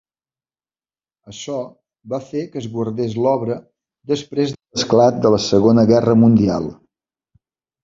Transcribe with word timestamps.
Això 1.31 1.57
va 2.13 2.19
fer 2.29 2.41
que 2.55 2.59
es 2.63 2.69
guardés 2.79 3.13
l'obra 3.27 3.59
després 4.15 4.57
de 4.57 4.57
l'esclat 4.57 5.23
de 5.27 5.35
la 5.37 5.43
Segona 5.51 5.87
Guerra 5.95 6.19
Mundial. 6.25 6.69